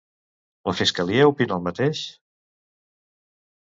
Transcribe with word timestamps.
La 0.69 0.73
fiscalia 0.79 1.27
opina 1.33 1.55
el 1.57 1.63
mateix? 1.67 2.03